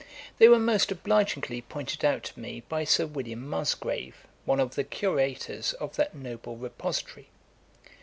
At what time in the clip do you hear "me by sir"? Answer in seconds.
2.39-3.05